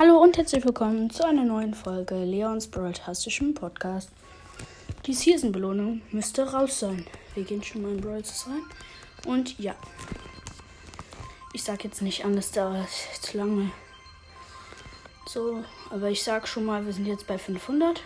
[0.00, 4.10] Hallo und herzlich willkommen zu einer neuen Folge Leons Broadcastischen Podcast.
[5.04, 7.06] Die Season-Belohnung müsste raus sein.
[7.34, 8.62] Wir gehen schon mal in Brawl rein.
[9.26, 9.74] Und ja.
[11.52, 12.88] Ich sag jetzt nicht an, das dauert
[13.20, 13.72] zu lange.
[15.26, 18.02] So, aber ich sag schon mal, wir sind jetzt bei 500.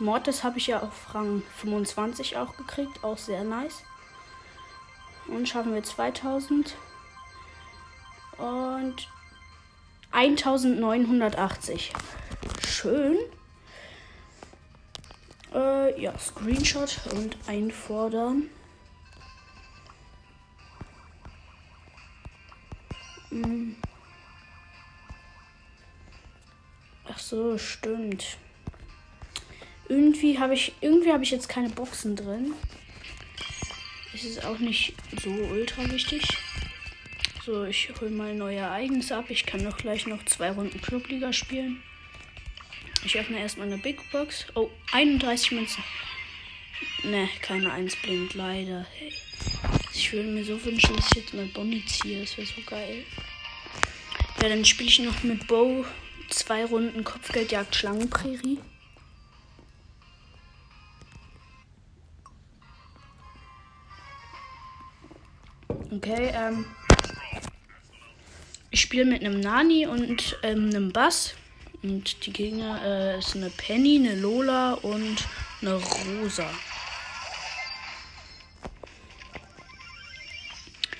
[0.00, 3.84] Mortis habe ich ja auf Rang 25 auch gekriegt, auch sehr nice.
[5.28, 6.76] Und schaffen wir 2000.
[8.36, 9.08] Und
[10.18, 11.92] 1980.
[12.66, 13.16] Schön.
[15.54, 18.50] Äh, ja, Screenshot und einfordern.
[23.28, 23.76] Hm.
[27.08, 28.38] Ach so, stimmt.
[29.88, 32.54] Irgendwie habe ich irgendwie habe ich jetzt keine Boxen drin.
[34.12, 36.26] Es ist auch nicht so ultra wichtig.
[37.48, 39.30] So, ich hole mal neue Ereignisse ab.
[39.30, 41.82] Ich kann doch gleich noch zwei Runden Clubliga spielen.
[43.06, 44.44] Ich öffne erstmal eine Big Box.
[44.54, 45.82] Oh, 31 Münzen.
[47.04, 48.86] Ne, keine 1 blind, leider.
[48.98, 49.14] Hey.
[49.94, 52.20] Ich würde mir so wünschen, dass ich jetzt mal Bonnie ziehe.
[52.20, 53.02] Das wäre so geil.
[54.42, 55.86] Ja, dann spiele ich noch mit Bo
[56.28, 58.58] zwei Runden Kopfgeldjagd Schlangenprärie.
[65.90, 66.66] Okay, ähm.
[68.70, 71.34] Ich spiele mit einem Nani und ähm, einem Bass.
[71.82, 75.26] Und die Gegner äh, ist eine Penny, eine Lola und
[75.62, 76.50] eine Rosa.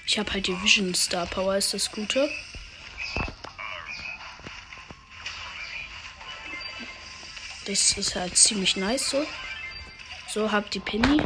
[0.07, 2.31] Ich habe halt die Vision Star Power, ist das Gute.
[7.67, 9.27] Das ist halt ziemlich nice so.
[10.29, 11.21] So, hab die Penny.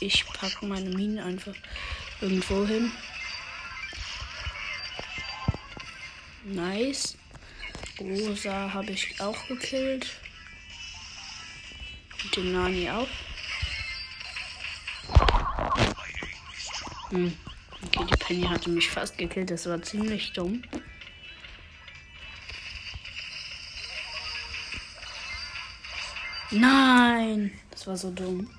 [0.00, 1.54] Ich packe meine Minen einfach
[2.22, 2.90] irgendwo hin.
[6.52, 7.16] Nice.
[8.00, 10.10] Rosa habe ich auch gekillt.
[12.24, 13.08] Und den Nani auch.
[17.10, 17.36] Hm.
[17.86, 19.50] Okay, die Penny hatte mich fast gekillt.
[19.50, 20.62] Das war ziemlich dumm.
[26.50, 27.52] Nein!
[27.70, 28.50] Das war so dumm.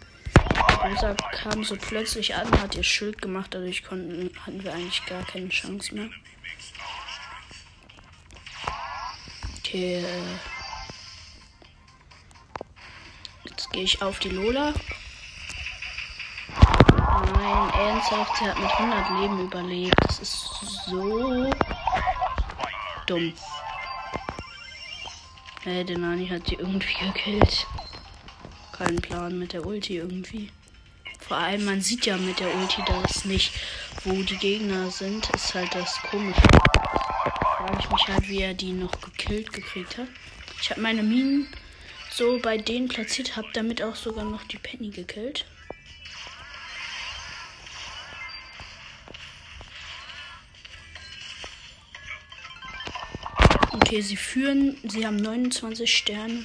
[0.81, 5.23] Rosa kam so plötzlich an, hat ihr Schild gemacht, dadurch konnten, hatten wir eigentlich gar
[5.25, 6.09] keine Chance mehr.
[9.71, 10.03] Okay.
[13.45, 14.73] Jetzt gehe ich auf die Lola.
[17.33, 19.95] Nein, ernsthaft, sie hat mit 100 Leben überlebt.
[20.05, 20.49] Das ist
[20.87, 21.49] so
[23.07, 23.31] dumm.
[25.63, 27.65] Hey, der Nani hat die irgendwie gekillt.
[28.73, 30.51] Kein Plan mit der Ulti irgendwie.
[31.21, 33.53] Vor allem, man sieht ja mit der Ulti das nicht,
[34.03, 35.29] wo die Gegner sind.
[35.29, 36.41] Ist halt das Komische
[37.61, 38.91] frage ich mich halt, wie er die noch
[39.31, 40.07] gekillt gekriegt hat.
[40.61, 41.47] Ich habe meine Minen
[42.11, 45.45] so bei denen platziert, habe damit auch sogar noch die Penny gekillt.
[53.73, 54.77] Okay, sie führen.
[54.83, 56.43] Sie haben 29 Sterne.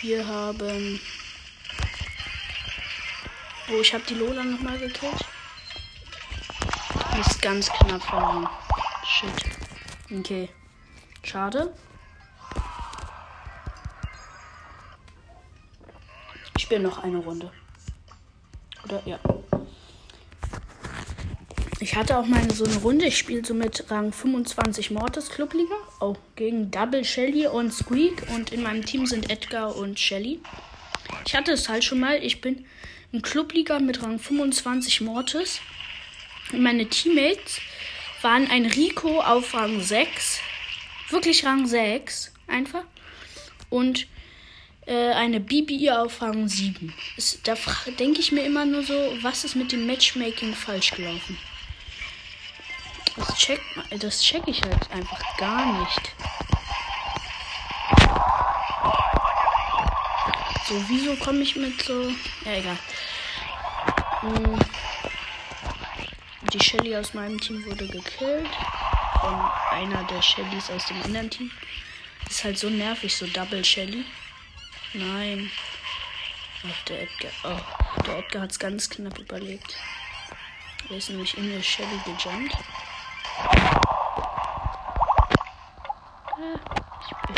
[0.00, 1.00] Wir haben.
[3.68, 5.24] Oh, ich habe die Lola nochmal gekillt.
[7.18, 8.48] Ist ganz knapp verloren.
[9.04, 10.18] Shit.
[10.20, 10.48] Okay.
[11.24, 11.74] Schade.
[16.66, 17.52] Spiele noch eine Runde.
[18.84, 19.20] Oder ja.
[21.78, 23.06] Ich hatte auch mal so eine Runde.
[23.06, 25.76] Ich spiele so mit Rang 25 Mortis Clubliga.
[26.00, 28.26] Oh, gegen Double Shelly und Squeak.
[28.34, 30.40] Und in meinem Team sind Edgar und Shelly.
[31.24, 32.20] Ich hatte es halt schon mal.
[32.24, 32.66] Ich bin
[33.12, 35.60] in Clubliga mit Rang 25 Mortis.
[36.50, 37.60] Und meine Teammates
[38.22, 40.40] waren ein Rico auf Rang 6.
[41.10, 42.32] Wirklich Rang 6.
[42.48, 42.82] Einfach.
[43.70, 44.08] Und
[44.86, 46.94] äh, eine Bibi auf Rang 7.
[47.16, 47.54] Es, da
[47.98, 51.38] denke ich mir immer nur so, was ist mit dem Matchmaking falsch gelaufen?
[53.16, 53.60] Das check,
[53.98, 56.12] das check ich halt einfach gar nicht.
[60.68, 62.10] So, wieso komme ich mit so.
[62.44, 62.78] Ja, egal.
[64.20, 64.58] Hm.
[66.52, 68.48] Die Shelly aus meinem Team wurde gekillt.
[69.20, 71.50] Von einer der Shellys aus dem anderen Team.
[72.28, 74.04] Ist halt so nervig, so Double Shelly.
[74.94, 75.50] Nein.
[76.64, 77.32] Ach, der Edgar.
[77.44, 79.76] Oh, der Edgar hat es ganz knapp überlebt.
[80.88, 82.56] Er ist nämlich in der Shelly gejumpt.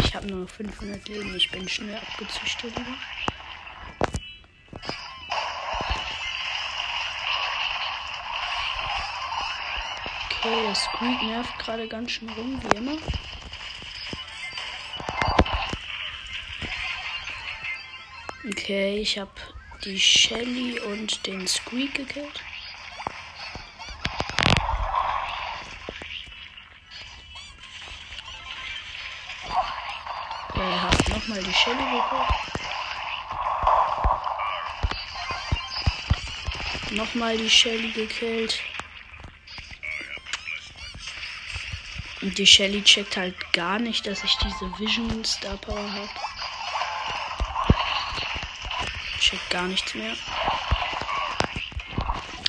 [0.03, 1.35] Ich, habe nur 500 Leben.
[1.37, 2.73] Ich bin schnell abgezüchtet.
[2.77, 2.95] Oder?
[10.41, 12.99] Okay, der Squeak nervt gerade ganz schön rum, wie immer.
[18.69, 19.31] Okay, ich habe
[19.83, 22.43] die Shelly und den Squeak gekillt.
[30.55, 32.29] Er hat nochmal die Shelly gekillt.
[36.91, 38.61] Nochmal die Shelly gekillt.
[42.21, 46.28] Und die Shelly checkt halt gar nicht, dass ich diese Vision Star Power habe.
[49.29, 50.15] Checkt gar nichts mehr.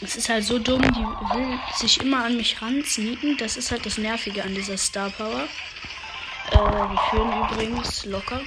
[0.01, 3.35] Es ist halt so dumm, die will sich immer an mich ransneaken.
[3.35, 5.43] Das ist halt das Nervige an dieser Star Power.
[6.51, 8.39] Äh, wir führen übrigens locker.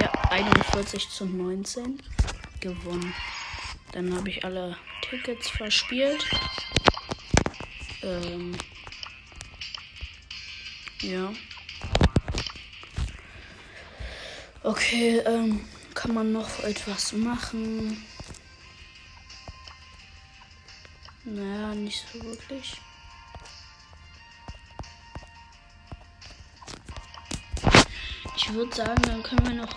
[0.00, 2.02] Ja, 41 zu 19
[2.60, 3.12] gewonnen.
[3.92, 6.24] Dann habe ich alle Tickets verspielt.
[8.02, 8.56] Ähm,
[11.02, 11.30] ja.
[14.62, 15.60] Okay, ähm,
[15.96, 18.04] kann man noch etwas machen?
[21.24, 22.80] Naja, nicht so wirklich.
[28.36, 29.74] Ich würde sagen, dann können wir noch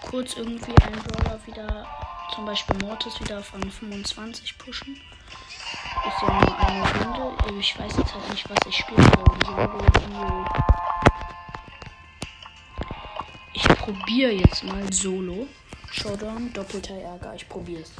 [0.00, 1.86] kurz irgendwie einen Brawler wieder,
[2.34, 4.94] zum Beispiel Mortis, wieder von 25 pushen.
[4.94, 7.60] Ist ja nur eine Runde.
[7.60, 9.36] Ich weiß jetzt halt nicht, was ich spielen soll.
[9.44, 10.75] Solo, Duo.
[13.86, 15.46] Probiere jetzt mal Solo.
[15.92, 17.34] Showdown, doppelter Ärger.
[17.36, 17.92] Ich probiere es.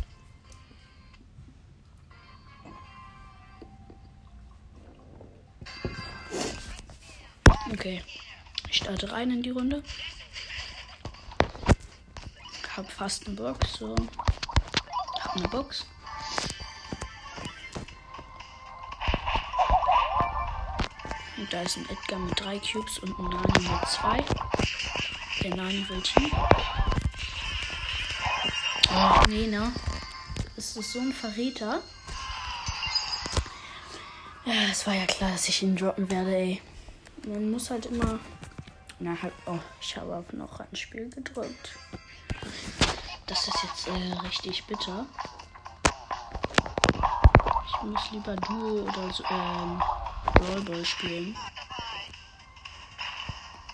[7.73, 8.03] Okay.
[8.69, 9.85] Ich starte rein in die Runde.
[12.77, 13.75] Hab fast eine Box.
[13.75, 13.95] So.
[15.21, 15.87] Hab eine Box.
[21.37, 24.25] Und da ist ein Edgar mit drei Cubes und ein Nani mit zwei.
[25.49, 26.31] Nani will Team.
[28.91, 29.73] Oh, nee, ne?
[30.55, 31.83] Das ist so ein Verräter.
[34.45, 36.63] Ja, es war ja klar, dass ich ihn droppen werde, ey.
[37.27, 38.19] Man muss halt immer.
[38.99, 39.35] Na, halt.
[39.47, 41.77] Oh, ich habe auch noch ein Spiel gedrückt.
[43.27, 45.05] Das ist jetzt äh, richtig bitter.
[47.67, 49.83] Ich muss lieber Duo oder so, ähm,
[50.35, 51.37] Brawl Ball spielen.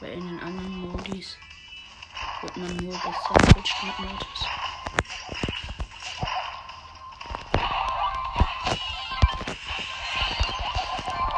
[0.01, 1.37] Weil in den anderen Modis
[2.43, 4.47] wird man nur Savage mit Mortis.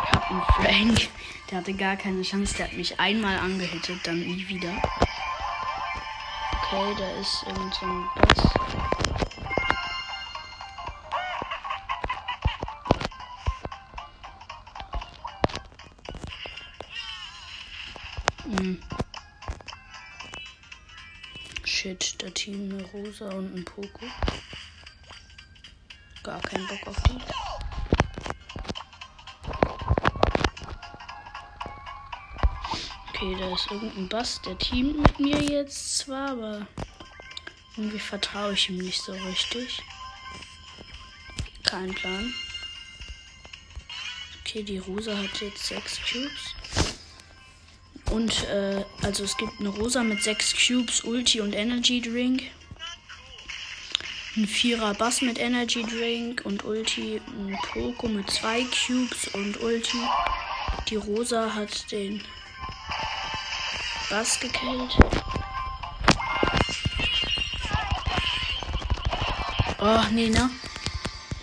[0.07, 1.09] Ich hab einen Frank.
[1.51, 2.55] Der hatte gar keine Chance.
[2.57, 4.73] Der hat mich einmal angehittet, dann nie wieder.
[6.63, 8.55] Okay, da ist irgend so ein Boss.
[18.45, 18.83] Hm.
[21.85, 24.07] Shit, da Team eine Rosa und ein Poco.
[26.23, 27.19] Gar keinen Bock auf die.
[33.11, 36.67] Okay, da ist irgendein Bass, der teamt mit mir jetzt zwar, aber
[37.77, 39.83] irgendwie vertraue ich ihm nicht so richtig.
[41.65, 42.33] Kein Plan.
[44.41, 46.84] Okay, die Rosa hat jetzt sechs Cubes.
[48.15, 52.45] Und, äh, also es gibt eine Rosa mit sechs Cubes, Ulti und Energy Drink.
[54.37, 57.21] Ein Vierer Bass mit Energy Drink und Ulti.
[57.27, 59.99] Ein Poco mit zwei Cubes und Ulti.
[60.89, 62.23] Die Rosa hat den
[64.09, 64.97] Bass gekillt.
[69.81, 70.51] Oh, nee, ne?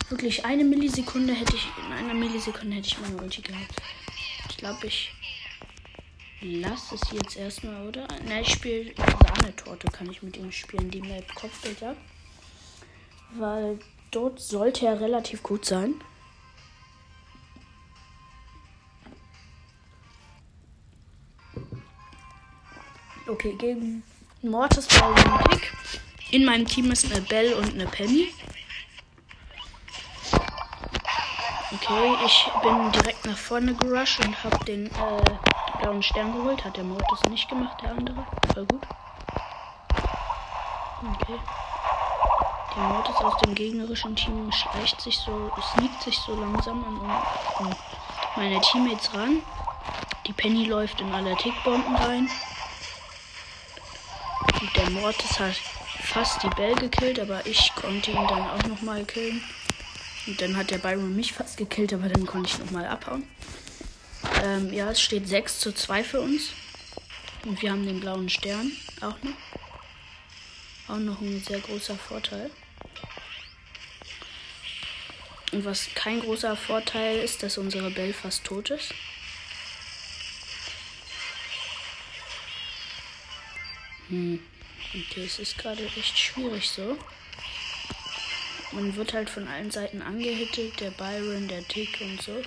[0.08, 3.76] Wirklich eine Millisekunde hätte ich, in einer Millisekunde hätte ich meine Ulti gehabt.
[4.50, 5.12] Ich glaube, ich
[6.42, 8.08] lasse es jetzt erstmal, oder?
[8.26, 11.96] Ne, ich spiele Sahnetorte, kann ich mit ihm spielen, die Map Kopfbilder.
[13.36, 13.80] Weil
[14.10, 15.96] dort sollte er relativ gut sein.
[23.28, 24.04] Okay, gegen
[24.42, 25.72] Mortis war ein Pick.
[26.32, 28.30] In meinem Team ist eine Belle und eine Penny.
[31.74, 35.51] Okay, ich bin direkt nach vorne gerusht und habe den äh,
[35.82, 36.64] blauen Stern geholt.
[36.64, 38.26] Hat der Mortis nicht gemacht, der andere.
[38.54, 38.82] Voll gut.
[41.14, 41.40] Okay.
[42.76, 46.98] Der Mortis aus dem gegnerischen Team schleicht sich so, sneakt sich so langsam an
[47.60, 47.76] um
[48.36, 49.42] meine Teammates ran.
[50.26, 52.30] Die Penny läuft in alle Tickbomben rein.
[54.62, 55.56] Und der Mortis hat
[56.02, 59.44] fast die Bell gekillt, aber ich konnte ihn dann auch nochmal killen.
[60.28, 63.28] Und dann hat der Byron mich fast gekillt, aber dann konnte ich nochmal abhauen.
[64.42, 66.50] Ähm, ja, es steht 6 zu 2 für uns.
[67.46, 68.72] Und wir haben den blauen Stern
[69.02, 69.38] auch noch.
[70.88, 72.50] Auch noch ein sehr großer Vorteil.
[75.52, 78.94] Und was kein großer Vorteil ist, dass unsere Belle fast tot ist.
[84.10, 84.40] Hm.
[84.94, 86.98] Okay, es ist gerade echt schwierig so.
[88.72, 92.42] Man wird halt von allen Seiten angehittet, der Byron, der Tick und so.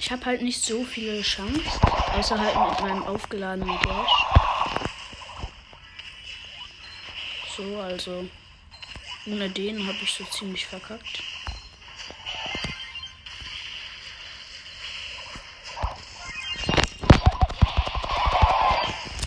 [0.00, 1.62] Ich habe halt nicht so viele Chancen,
[2.16, 4.10] außer halt mit meinem aufgeladenen Dash.
[7.54, 8.26] So, also
[9.26, 11.22] ohne den habe ich so ziemlich verkackt.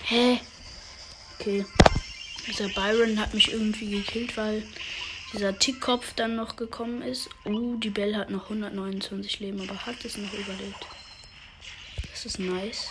[0.05, 0.39] Hä?
[1.39, 1.65] Okay.
[2.47, 4.67] Dieser Byron hat mich irgendwie gekillt, weil
[5.33, 7.29] dieser Tickkopf dann noch gekommen ist.
[7.45, 10.85] Uh, die Belle hat noch 129 Leben, aber hat es noch überlebt.
[12.11, 12.89] Das ist nice.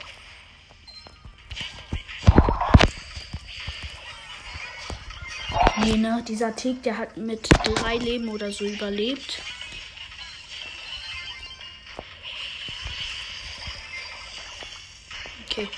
[5.78, 6.24] Nee, ne?
[6.28, 9.40] Dieser Tick, der hat mit drei Leben oder so überlebt.
[15.48, 15.68] Okay.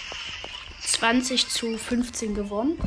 [0.83, 2.79] 20 zu 15 gewonnen.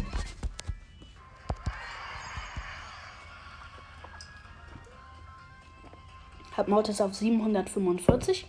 [6.68, 8.46] Hab Mortis auf 745.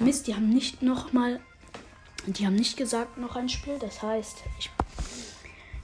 [0.00, 1.38] Mist, die haben nicht noch mal.
[2.26, 3.78] Die haben nicht gesagt noch ein Spiel.
[3.78, 4.70] Das heißt, ich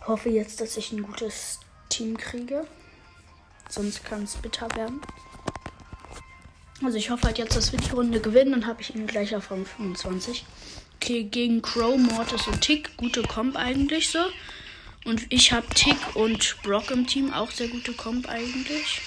[0.06, 1.60] hoffe jetzt, dass ich ein gutes
[1.90, 2.66] Team kriege.
[3.68, 5.02] Sonst kann es bitter werden.
[6.82, 8.52] Also ich hoffe halt jetzt, dass wir die Runde gewinnen.
[8.52, 10.46] Dann habe ich ihn gleich auf Rang 25.
[10.96, 12.96] Okay, gegen Crow, Mortis und Tick.
[12.96, 14.20] Gute Comp eigentlich so.
[15.04, 17.30] Und ich habe Tick und Brock im Team.
[17.34, 19.02] Auch sehr gute Comp eigentlich.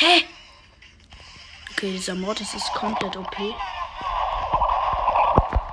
[0.00, 0.24] Hä?
[1.72, 3.36] Okay, dieser Mortis ist komplett OP.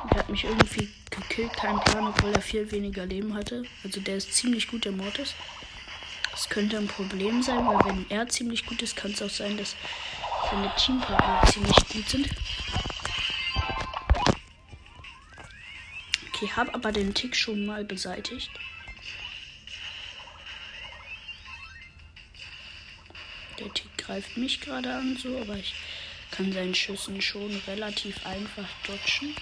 [0.09, 3.65] Der hat mich irgendwie gekillt, kein Plan, obwohl er viel weniger Leben hatte.
[3.83, 5.35] Also der ist ziemlich gut, der Mortis.
[6.31, 9.57] Das könnte ein Problem sein, weil wenn er ziemlich gut ist, kann es auch sein,
[9.57, 9.75] dass
[10.49, 12.27] seine Teampartner ziemlich gut sind.
[16.29, 18.49] Okay, habe aber den Tick schon mal beseitigt.
[24.05, 25.73] Greift mich gerade an, so, aber ich
[26.31, 29.35] kann seinen Schüssen schon relativ einfach dodgen.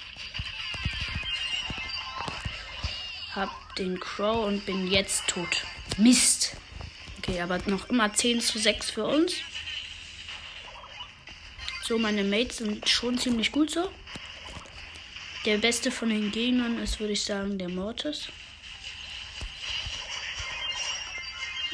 [3.35, 5.63] Hab den Crow und bin jetzt tot.
[5.97, 6.55] Mist.
[7.17, 9.35] Okay, aber noch immer 10 zu 6 für uns.
[11.83, 13.91] So, meine Mates sind schon ziemlich gut so.
[15.45, 18.29] Der beste von den Gegnern ist, würde ich sagen, der Mortis.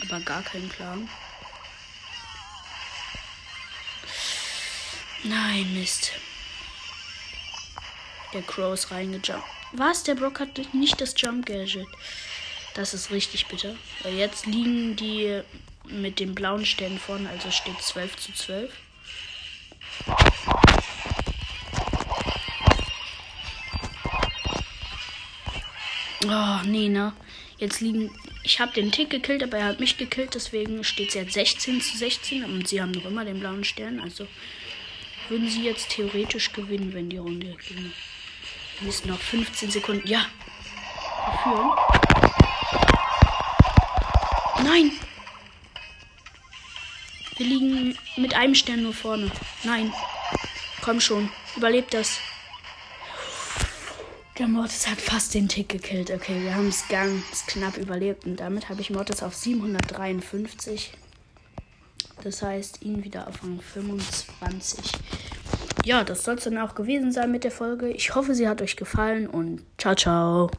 [0.02, 1.08] Aber gar kein Plan.
[5.30, 6.12] Nein, Mist.
[8.34, 9.44] Der Crow ist reingejumpt.
[9.74, 10.02] Was?
[10.04, 11.88] Der Brock hat nicht das Jump Gadget.
[12.74, 13.76] Das ist richtig bitter.
[14.02, 15.42] Weil jetzt liegen die
[15.86, 18.74] mit dem blauen Stern vorne, also steht 12 zu 12.
[26.26, 27.14] Oh, nee, ne?
[27.60, 28.12] Jetzt liegen.
[28.44, 31.82] Ich habe den Tick gekillt, aber er hat mich gekillt, deswegen steht es jetzt 16
[31.82, 34.00] zu 16 und sie haben noch immer den blauen Stern.
[34.00, 34.28] Also
[35.30, 37.92] würden sie jetzt theoretisch gewinnen, wenn die Runde ginge.
[38.82, 40.08] Mist, noch 15 Sekunden.
[40.08, 40.26] Ja.
[41.44, 41.76] Wir
[44.64, 44.92] Nein.
[47.38, 49.32] Wir liegen mit einem Stern nur vorne.
[49.64, 49.94] Nein.
[50.82, 51.30] Komm schon.
[51.56, 52.20] Überlebt das.
[54.38, 56.12] Der Mortis hat fast den Tick gekillt.
[56.12, 58.26] Okay, wir haben es ganz knapp überlebt.
[58.26, 60.92] Und damit habe ich Mortis auf 753.
[62.24, 64.92] Das heißt, ihn wieder auf Rang 25.
[65.90, 67.90] Ja, das soll es dann auch gewesen sein mit der Folge.
[67.90, 70.52] Ich hoffe, sie hat euch gefallen und ciao, ciao.